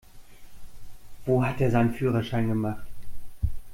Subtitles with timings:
[1.27, 2.87] Wo hat der seinen Führerschein gemacht?